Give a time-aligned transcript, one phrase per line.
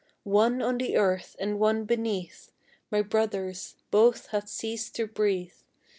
[0.23, 2.51] One on the earth, and one beneath
[2.89, 5.53] My brothers both had ceased to breathe.